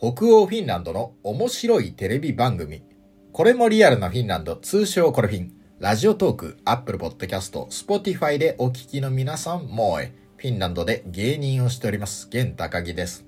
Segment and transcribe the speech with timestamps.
[0.00, 2.84] 北欧フィンランドの面白いテレビ番組。
[3.32, 5.52] これもリアルなフィンランド、通称コレフィン。
[5.80, 10.12] ラジオトーク、アップルポッドキャスト、スポティファイでお聞きの皆さん、 Moi。
[10.36, 12.28] フィンランドで芸人をしております。
[12.30, 13.24] 現高木です。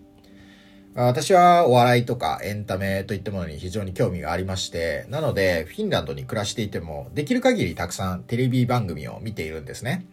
[0.95, 10.07] 私はお笑いとかエンタメといったものに非常に興味がありまして、なのでフィンランドに暮らしていてもできる限りたくさんテレビ番組を見ているんですね。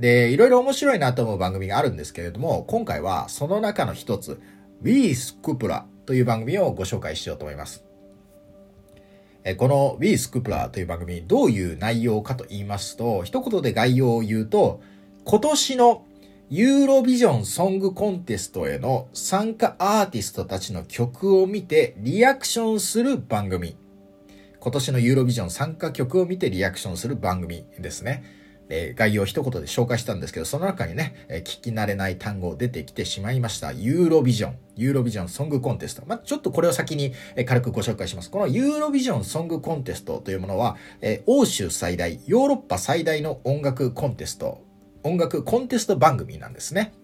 [0.00, 4.40] で、いろいろ面白いなと思う番組があるんですけれども、今回はその中の一つ、
[4.82, 7.84] ウィースクプラという番組をご紹介しようと思います。
[9.56, 14.80] この We スクプラという番組、どういう内容かと言いますと、一言で概要を言うと、
[15.24, 16.04] 今年の
[16.48, 23.74] ユーロビジョンソングコンテストへの参加アーティストたちの曲を見てリアクションする番組。
[24.60, 28.41] 今年のユーロビジョン参加曲を見てリアクションする番組ですね。
[28.74, 33.72] え、概要を一言で紹介したんですけど、その中にね、え、聞き慣れない単語出てきてしまいました。
[33.72, 34.56] ユーロビジョン。
[34.76, 36.04] ユーロビジョンソングコンテスト。
[36.06, 38.30] まあ、ちょっとこれを先に、え、軽くご紹介します。
[38.30, 44.64] このユーロビジョンソングコンテストというものは、え、欧州最大、ヨーロッパ最大の音楽コンテスト、
[45.02, 46.94] 音楽コンテスト番組なんですね。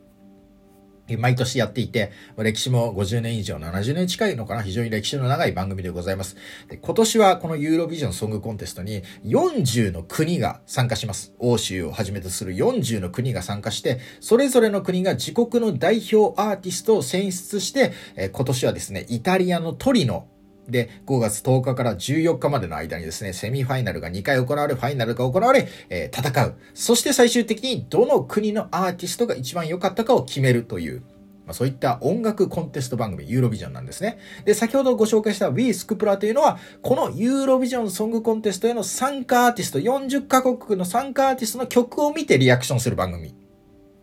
[1.17, 4.63] 毎年やっていて、歴史も50年以上、70年近いのかな？
[4.63, 6.37] 非常に歴史の長い番組でございます。
[6.69, 11.35] で今年はこのユーロビジョンソングコンテストに40の国が参加します。
[11.39, 20.29] 欧州をはじめとする40の国が参加して、それぞれの国が自国の代表アーティストを選出して、え今年はですね、イタリアのトリノ
[20.69, 26.55] で、5月10日から14日までの間にですね、セミファイナルが2回行われ、ファイナルが行われ、えー、戦う。
[26.75, 31.03] そして最終的にどの国のアーティストが一番良かったかを決めるという、
[31.47, 34.19] まあ、そういった音楽コンテスト番組、ユーロビジョンなんですね。
[34.45, 43.35] で、先ほどご紹介した We スクプラというのは、このユーロビジョンソングコンテストへの参加アーティスト、40カ国の参加アーティストの曲を見てリアクションする番組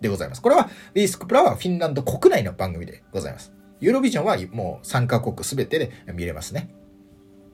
[0.02, 0.42] でございます。
[0.42, 3.55] これは We スクプラはフィンランド国内の番組でございます。
[3.80, 6.70] ユーロビジョンはもう3カ国すべてで見れますね。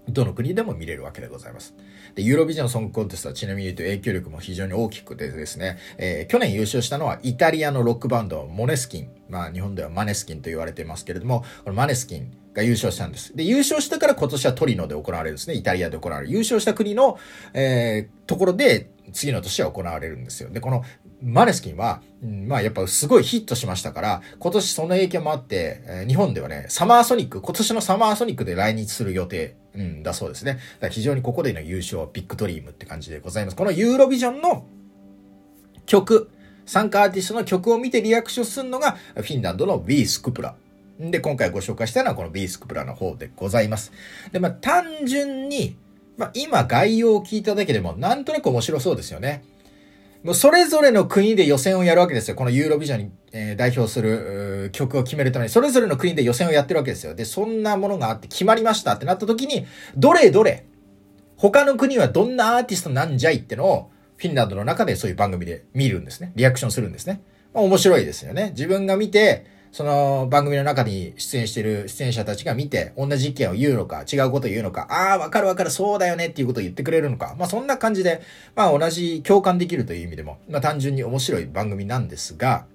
[0.09, 1.75] どの国でも見れるわけでございます。
[2.15, 9.09] で、ユーロビジョンソングコンテストはちなみに言うと影響力も非常に大きくてですね、えー、去年優勝したのはイタリアのロックバンド、モネスキン。
[9.29, 13.35] まあ、日本ではマネスキンと言われてますけれども、このマネスキンが優勝したんです。
[13.35, 15.55] で、優勝したから今年はトリノで行われるんですね。
[15.55, 16.31] イタリアで行われる。
[16.31, 17.17] 優勝した国の、
[17.53, 20.49] えー、ところで、次の年は行われるんですよ。
[20.49, 20.83] で、この
[21.21, 30.59] マネスキンは、うん、まあやっぱすごいヒットしましたから、今年その影響もあって、え、日本ではね、サマーソニック、今年のサマーソニックで来日する予定、うん、だそうですね。
[30.89, 33.57] 非常にここでの優勝はビッグドリームって感じでございます。
[33.57, 34.65] このユーロビジョンの
[35.85, 36.29] 曲、
[36.65, 40.55] 参加アーティストの曲を見てリアクションするのが、フィンランドの V スクプラ。
[40.99, 43.91] で、今回ご紹介したのはこの V スクプラの方でございます。
[44.31, 45.75] で、まあ単純に、
[46.21, 49.43] まあ今概要を聞いただけでもなんとなく面白そうですよね。
[50.23, 52.35] もうそれぞれの国で予選をやるわけですよ。
[52.35, 57.15] このユーロビジョンに、え、代表する曲を決めるために、それぞれの国で予選をやってるわけですよ。
[57.15, 59.65] で、そんなものがあって決まりましたってなった時に、
[59.97, 60.67] どれどれ、
[61.37, 66.33] 他の国はどんなアーティストなんじゃいってのを、フィンランドの中でそういう番組で見るんですね。
[66.35, 67.23] リアクションするんですね。
[67.55, 68.51] まあ、面白いですよね。
[68.51, 78.21] 自分が見て、その番組の中に出演してる出演者たちが見て、同じ意見を言うのか、違うことを言うのか、ああ、わかるわかる、そうだよねっていうことを言ってくれるのか、まあそんな感じで、
[78.55, 82.65] まあ同じ共感できるという意味でも、まあ単純に面白い番組なんですが、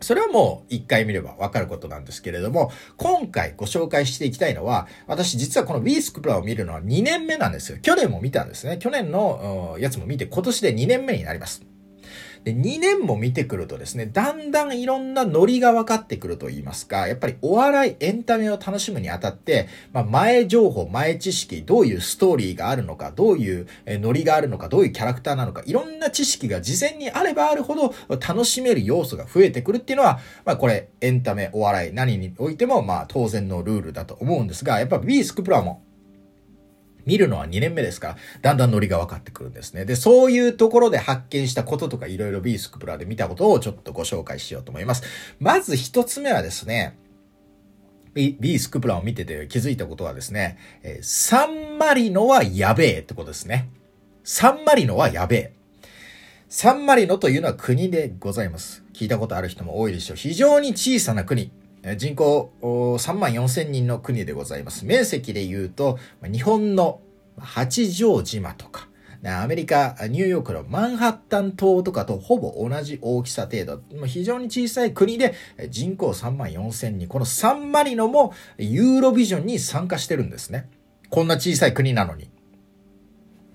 [0.00, 7.78] それはもう一回見ればわかることなんですけれども、今回ご紹介していきたいのは、私実はこの w スクプラを見るのは2年目なんですよ。
[7.80, 8.78] 去年も見たんですね。
[8.78, 11.69] 去年のやつも見て今年で2年目になります。
[12.44, 35.82] で、2年も見てくるとですね、だんだんいろんなノリが分かってくると言いますか、やっぱりお笑い、エンタメを楽しむにあたって、まあ、前情報、前知識、どういうストーリーがあるのか、どういうノリがあるのか、どういうキャラクターなのか、いろんな知識が事前にあればあるほど楽しめる要素が増えてくるっていうのは、まあ、これ、エンタメ、お笑い、何においても、まあ、当然のルールだと思うんですが、やっぱ B スクプラも、
[37.10, 38.08] 見るのは2年目ですか？
[38.08, 39.84] ら、だんだんノリが分かってくるんですね。
[39.84, 45.02] で、そういうところで発見したこととかいろいろビースクプラで見たことをちょっとご紹介しようと思います。
[45.40, 46.96] まず一つ目はですね、
[48.14, 53.68] ビースクプラを見てて気づいたことはですね、えー、サンマリノはやべえってことですね。
[54.22, 55.52] サンマリノはやべえ。
[56.48, 58.84] サンマリノというのは国でございます。
[58.92, 60.16] 聞いたことある人も多いでしょう。
[60.16, 61.50] 非常に小さな国。
[61.96, 64.84] 人口3万4千人の国でございます。
[64.84, 67.00] 面積で言うと、日本の
[67.38, 68.88] 八丈島とか、
[69.24, 75.34] アメリカ、ニューヨークのマンハッタン島とかとほぼ同じ大きさ程度、非常に小さい国で
[75.68, 80.68] 人口3万4千人、このサンマリノもユーロビジョンに参加してるんですね。
[81.08, 82.30] こんな小さい国なのに。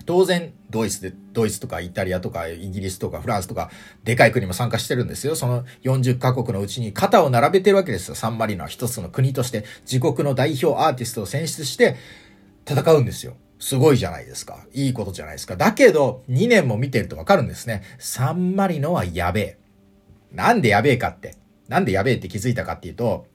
[0.06, 3.72] 当然、ドイツで、ドイツとかイタリアとかイギリスとかフランスとか、
[4.04, 5.38] でかい国も参加してるんですよ。
[5.38, 8.16] その40カ国のうちに肩を並べてるわけですよ。
[8.16, 11.96] サンマリノは一つの国として自国の代表アーティストを選出して
[12.68, 13.38] 戦うんですよ。
[13.58, 14.66] すごいじゃないですか。
[14.74, 15.56] いいことじゃないですか。
[15.56, 17.84] だけど、2年も見てるとわかるんですね。
[17.98, 19.58] サンマリノはやべえ。
[20.34, 21.38] なんでやべえかって。
[21.70, 23.28] なんでやべえって気づいたかっていうと、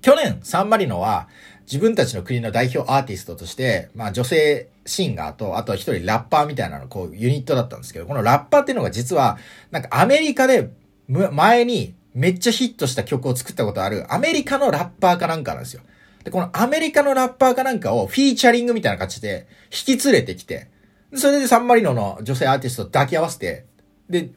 [0.00, 1.28] 去年、サンマリノは、
[1.66, 9.38] 自分たちの国の代表アーティストとして、まあ女性シンガーと、あとは一人ラッパーみたいなの、こうユニットだったんですけど、このラッパーっていうのが実は、
[9.70, 10.70] なんかアメリカで、
[11.08, 15.82] 前にめっちゃヒットした曲を作ったことあるアメリカのラッパーかなんかなんですよ。
[16.24, 20.68] で、このアメリカのラッパーかなんかをフィーチャリングみたいな感じで引き連れてきて、
[21.14, 23.64] それでサンマリノの女性アーティストと抱き合わせて、
[24.10, 24.30] で、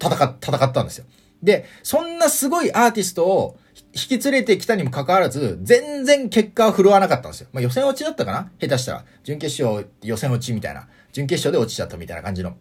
[0.00, 1.04] 戦、戦ったんですよ。
[1.42, 3.58] で、そんなすごいアーティストを
[3.94, 7.48] 引き連れてきたにもかかわらず、全然結果は振るわなかったんですよ。
[7.52, 8.50] まあ予選落ちだったかな？
[8.60, 9.04] 下手したら。
[9.22, 10.88] 準決勝、予選落ちみたいな。
[11.12, 12.56] 準決勝で落ちちゃったみたいな感じの。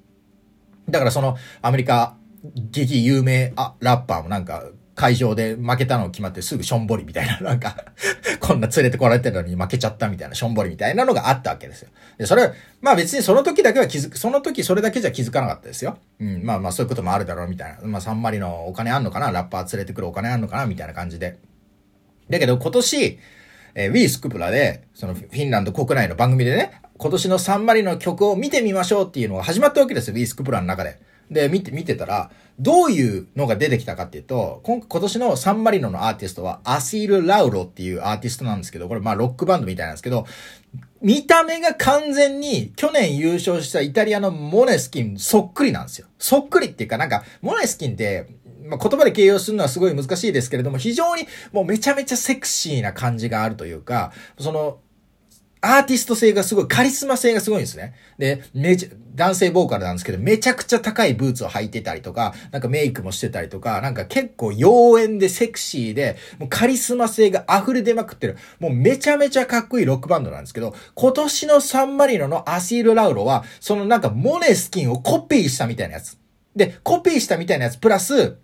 [0.89, 2.15] だからそのアメリカ、
[2.71, 4.63] 激有名あラッパーもなんか、
[4.97, 7.85] 会場で負けたの決まってすぐしょんぼりみたいな、なんか
[8.41, 11.89] こんな連れてこられてるのに負けちゃったみたいな、しょんぼりみたいなのがあったわけですよ。
[12.17, 12.51] で、それ、
[12.81, 15.99] まあ別にその時だけは気づく、その時それだけじゃ気づかなかったですよ。
[16.19, 17.87] うん、まあまあそういうこともあるだろうみたいな。
[17.87, 19.31] まあサンマリのお金あんのかな？
[19.31, 20.65] ラッパー連れてくるお金あんのかな？
[20.65, 21.37] みたいな感じで。
[22.31, 23.19] だけど今年、
[23.75, 30.97] えー、ウィースクプラで、そのフィンランド国内の番組でね、今年のサンマリの曲を見てみましょうっていうのが始まったわけですよ、ウィースクプラの中で。
[31.29, 40.25] で、見て、見てたら、どういうのが出てきたかっていうと、今今年のサンマリノのアーティストは、アシール・ラウロっていうアーティストなんですけど、これまあロックバンドみたいなんですけど、
[41.01, 46.07] 見た目が完全に去年優勝したイタリアのモネスキンそっくりなんですよ。
[46.17, 48.27] そっくりっていうかなんか、モネスキンって、
[48.65, 54.79] まあ、言葉で形容するのはすごい難しいですけれども、非常にもうめちゃめちゃセクシーな感じがあるというか、その、
[55.61, 57.93] アーティスト性がすごい、カリスマ性がすごいんですね。
[58.17, 68.37] で、めちゃ、男性ボーカルなんですけど、めちゃくちゃ高いブーツを履いてたりとか、なんかメイクもしてたりとか、なんか結構妖艶でセクシーで、もうカリスマ性が溢れ出まくってる。
[68.59, 76.17] もうめちゃめちゃかっこいいロックバンドなんですけど、今年のサンマリノのアシール・ラウロは、そのなんかモネスキンをコピーしたみたいなやつ。
[76.55, 78.37] で、コピーしたみたいなやつ、プラス、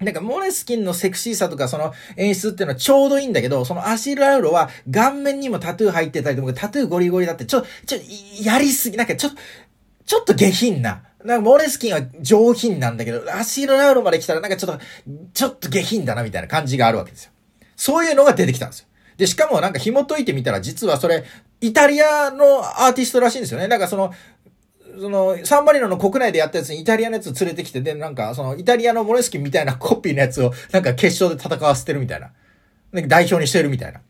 [0.00, 7.98] なんか、モネスキンのセクシーさとか、その演出っていうのはちょうどいいんだけど、そのアシル・アウロは顔面にもタトゥー入ってたりとか、タトゥーゴリゴリだって、ちょ、ちょ、
[8.42, 9.30] やりすぎ、なんかちょ、
[10.06, 11.02] ちょっと下品な。
[11.24, 14.84] なんか、モネスキンは上品なんだけど、アシル・アウロまで来たらなんかちょっと、
[15.34, 17.32] ちょっと下品だなみたいな感じがあるわけですよ。
[17.76, 18.86] そういうのが出てきたんですよ。
[19.18, 21.24] で、しかもなんか紐解いてみたら、実はそれ、
[21.60, 23.68] イタリアのアーティストらしいんですよね。
[23.68, 24.14] なんかその、
[24.98, 32.32] その、サンマリノの国内でやったやつにイタリアのやつ連れてきて、で、なんか、その、イタリアのモレスキンみたいなコピーのやつを、なんか決勝で戦わせてるみたいな。
[32.92, 34.00] なんか代表にしてるみたいな。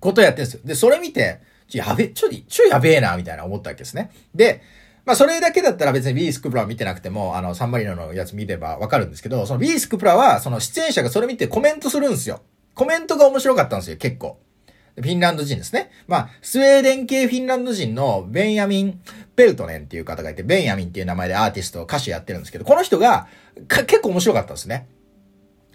[0.00, 0.60] ことやってるんですよ。
[0.64, 4.10] で、それ見て、ちょ、やべ、ちょ、ちょ、やべえな、みたいな思ったわけですね。
[4.34, 4.62] で、
[5.04, 12.42] まあ、それだけだったら別にビースクプラ見てなくても、あの、サンマリノのやつ見ればわかるんですけど、そのビースクプラは、その出演者がそれ見てコメントするんですよ。
[12.74, 14.38] コメントが面白かったんですよ、結構。
[15.00, 15.90] フィンランド人ですね。
[16.06, 19.00] まあ、スウェーデン系フィンランド人のベンヤミン・
[19.36, 23.28] ペルトネンっていう方がいて、ベンヤミンっていう名前でアーティスト、歌手やってるんですけど、この人が、
[23.68, 24.88] 結構面白かったんですね。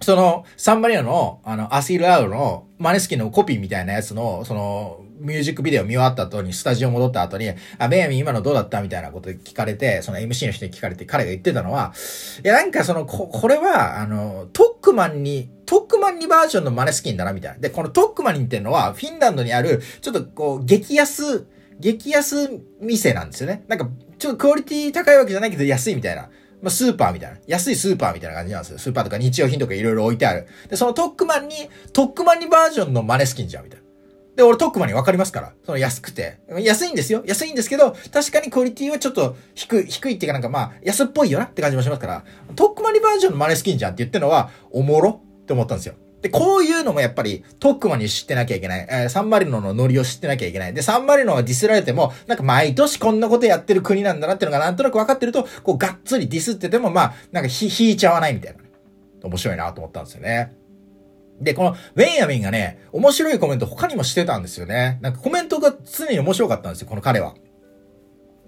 [0.01, 11.93] その、サンマリアの、あの、アシール・アウロの、マネスキンのコピーみたいなやつの、その、ミュージックビデオ見終わった後に、スタジオ戻った後に、あ、ベンヤミン今のどうだったみたいなこと聞かれて、その MC の人に聞かれて、彼が言ってたのは、
[12.43, 17.57] いや、なんかその、こ、これは、あの、トックマンに、トックマンにバージョンのマネスキンだな、みたいな。
[17.57, 21.47] で、このトックマンにっていうのは、フィンランドにある、ちょっとこう、激安、
[21.79, 23.63] 激安店なんですよね。
[23.67, 26.29] なんか、ちょっとクオリティ高いわけじゃないけど安いみたいな。
[26.61, 27.39] まあ、スーパーみたいな。
[27.47, 28.77] 安いスーパーみたいな感じなんですよ。
[28.77, 30.45] スーパーとか日用品とかいろいろ置いてある。
[30.69, 31.55] で、そのトックマンに、
[31.91, 33.83] トックマンにバージョンのマネスキンじゃん、みたいな。
[34.35, 35.53] で、俺トックマンにわかりますから。
[35.65, 36.37] その安くて。
[36.59, 37.23] 安いんですよ。
[37.25, 42.23] 安いんですけど、確かにクオリティはちょっと低い、低いっていうかなんかまあ、安っぽいよなって感じもしますから、
[42.55, 45.95] トックマンにバージョンのマネスキンじゃんって言ってるのは、おもろって思ったんですよ。
[46.21, 48.87] で、こういうのもやっぱり、トックマに知ってなきゃいけない。
[48.89, 50.73] えー、サンマリノのノリを知ってなきゃいけない。
[50.73, 58.63] で、サンマリノがディスられても、なんか毎年こんなことやってる国なんだなっていうのがなんとなく分かってると、こう、がっつりディスってても、まあ、なんかひ、引いちゃわないみたいな。
[59.27, 60.53] 面白いなと思ったんですよね。
[61.41, 64.99] で、この、ウェンヤミンがね、面白いコメント他にもしてたんですよね。
[65.01, 67.35] なんかコメントが常に面白かったんですよ、この彼は。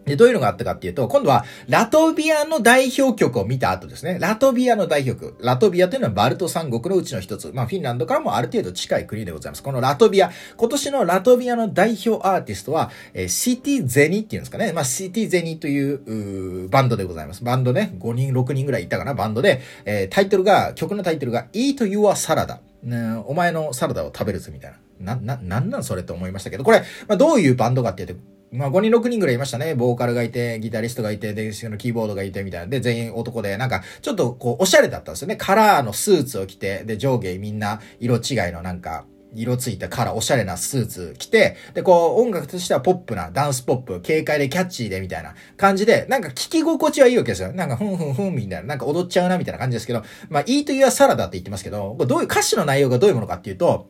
[0.05, 4.17] で、どういうのがあったかっていうと、今度は、ラトビアの代表曲を見た後ですね。
[4.19, 5.35] ラトビアの代表曲。
[5.41, 7.51] ラトビアというのはバルト三国のうちの一つ。
[7.53, 9.63] まあ、フィンランドからもある程度近い国でございます。
[9.63, 10.31] このラトビア。
[10.57, 14.73] 今年のラトビアの代表アーティストは、えー、シティゼニっていうんですかね。
[14.73, 17.43] まあ、シティゼニというバンドでございます。
[17.43, 22.57] バンドね、5人、6人ぐらいいたかな、バンドで、えー、タイトルが、曲のタイトルが、Eat Your Salad。
[22.85, 25.15] ね、お前のサラダを食べるぞみたいな。
[25.15, 28.15] な、な、なんなんそれと思いましたけど、これ、まあ、どういうバンドかっていうと、
[28.51, 29.75] まあ5人6人ぐらいいましたね。
[29.75, 32.67] ボーカルがいて、ギタリストがいて、で、そのキーボードがいてみたいな。
[32.67, 35.35] で、全員男で、なんか、ちょっとこう、おしゃれだったんですよね。
[35.35, 38.21] カラーのスーツを着て、で、上下みんな色違い
[38.51, 47.51] のなんか、色ついたカラー、おしゃれなスーツ着て、で、こう、音楽としてはポップな、ダンスポップ、軽快でキャッチーでみたいな感じで、なんか聞き心地はいいわけですよ。
[47.51, 53.89] なんか、ふんふんふんみたいな、なんか踊っちゃうなみたいな感じですけど、まあ、いいというはサラダって言ってますけど、これどういう、歌詞の内容がどういうものかっていうと、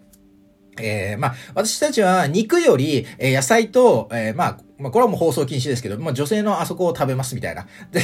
[0.82, 7.66] えー、まあ、私たちは肉より、えー、野菜と、えー、まあ、まあ、これはもう放送禁止ですけど、まあ、女性のあそこを食べますみたいな。
[7.92, 8.02] で、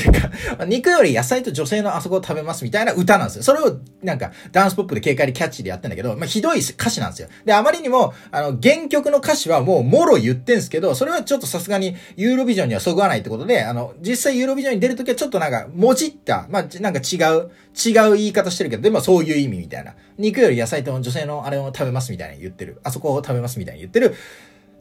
[0.68, 3.44] 肉より野菜と女性のあそこを食べますみたいな歌なんですよ。
[3.44, 7.28] それを、なんか、ダンスポップで軽快にキャッチでやってんだけど、まあ、ひどい歌詞なんですよ。
[7.44, 19.96] で、あまりにも、あの、原曲の歌詞はもう、もろ言ってんすけど、それはちょっとさすがに、ユーロビジョンにはそぐわないってことで、あの、実際ユーロビジョンに出るときはちょっとなんか、もじった、まあ、なんか違う、違う言い方してるけど、でもそういう意味みたいな。
[20.18, 22.80] 肉より野菜と女性のあれを食べますみたいに言ってる。
[22.84, 24.16] あそこを食べますみたいに言ってる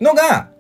[0.01, 0.51] のが、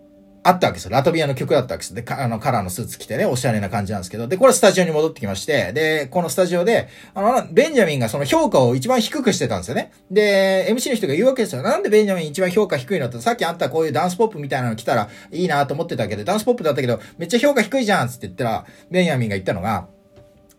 [0.43, 0.91] あったわけですよ。
[0.93, 1.95] ラトビアの曲だったわけです。
[1.95, 9.93] で、あの、カラーのスーツ着てね、おしゃれな感じなんですけど、で、これスタジオに戻ってきまして、で、このスタジオで、あの、ベンジャミンがその評価を一番低くしてたんですよね。
[10.11, 11.63] で、MC の人が言うわけですよ。
[11.63, 19.89] なんでベンジャミン一番評価低いのって、さっきあったこういうダンスポップみたいなの来たらいいなと思ってたけど、ダンスポップだったけど、めっちゃ評価低いじゃんつって言ったら、ベンジャミンが言ったのが、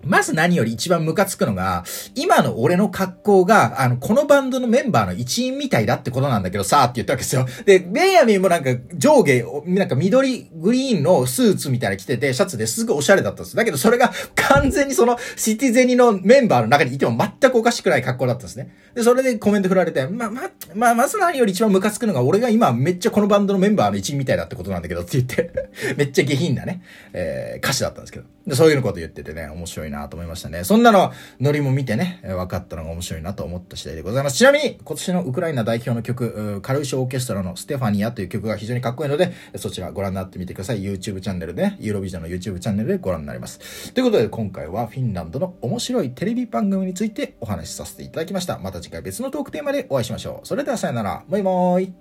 [0.03, 1.83] まず何より一番ムカつくのが、
[2.15, 7.45] 今の俺の格好が、あの、このバンドのメンバーの一員みたいだってことなんだけどさ、って言ったわけですよ。
[7.65, 13.55] で、ベンヤミンもなんか上下、なんか緑グリーンのスーツみたいな着てて、シャツですぐおしゃれだったんです。
[13.55, 18.75] だけどそれが完全にそのシティゼニのメンバーの中にいても全くおかしくない格好だったんですね。
[18.93, 20.41] で、それでコメント振られて、ま、ま、
[20.75, 25.51] ま、まず何より一番ムカつくのが、俺が今めっちゃこのバンドのメンバーの一員みたいだってことなんだけどって言って
[25.95, 26.81] めっちゃ下品なね、
[27.13, 28.25] えー、歌詞だったんですけど。
[28.47, 30.63] で、そういうのこと言っててね、面白いなと思いましたね。
[30.63, 34.37] そんなの、ノリも見てね、分かったのが面白いなと思った次第でございます。
[34.37, 40.81] ちなみに、今年のウクライナ代表の曲、カルシオオーケストラのステファニアという曲が非常にかっこいいので、そちらご覧になってみてください。
[40.81, 43.93] YouTube チャンネルでね、ユーロビジョンの YouTube チャンネルでご覧になります。
[43.93, 48.59] ということで、今回はフィンランドの面白いテレビ番組についてお話しさせていただきました。
[48.59, 50.47] また次回別のトークテーマでお会いしましょう。
[50.47, 51.23] それではさよなら。
[51.29, 51.93] バイバーイ。